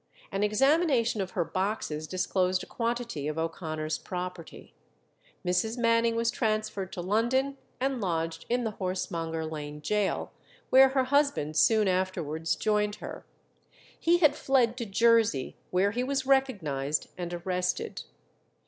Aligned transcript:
An 0.31 0.41
examination 0.41 1.21
of 1.21 1.31
her 1.37 1.45
boxes 1.45 2.07
disclosed 2.07 2.63
a 2.63 2.65
quantity 2.65 3.27
of 3.27 3.37
O'Connor's 3.37 3.99
property. 3.99 4.73
Mrs. 5.45 5.77
Manning 5.77 6.15
was 6.15 6.31
transferred 6.31 6.91
to 6.93 7.01
London 7.01 7.55
and 7.79 8.01
lodged 8.01 8.47
in 8.49 8.63
the 8.63 8.71
Horsemonger 8.71 9.45
Lane 9.45 9.79
Gaol, 9.79 10.31
where 10.71 10.89
her 10.89 11.03
husband 11.03 11.55
soon 11.55 11.87
afterwards 11.87 12.55
joined 12.55 12.95
her. 12.95 13.27
He 13.99 14.17
had 14.17 14.35
fled 14.35 14.75
to 14.77 14.87
Jersey, 14.87 15.55
where 15.69 15.91
he 15.91 16.03
was 16.03 16.25
recognized 16.25 17.09
and 17.15 17.31
arrested. 17.31 18.01